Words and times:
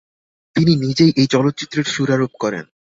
তিনি 0.55 0.73
নিজেই 0.75 1.11
এই 1.15 1.27
চলচ্চিত্রের 1.27 1.85
সুরারোপ 1.85 2.31
করেন। 2.39 2.65